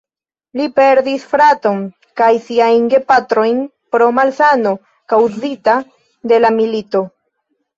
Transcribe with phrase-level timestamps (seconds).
[0.59, 1.83] Li perdis fraton
[2.21, 3.61] kaj siajn gepatrojn
[3.97, 4.75] pro malsano
[5.15, 5.77] kaŭzita
[6.33, 7.07] de la milito.